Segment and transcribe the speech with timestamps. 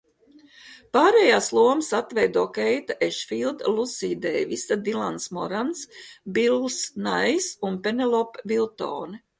[0.95, 5.85] Pārējās lomas atveido Keita Ešfīlda, Lūsija Deivisa, Dilans Morans,
[6.39, 6.81] Bills
[7.11, 9.25] Naijs un Penelope Viltone.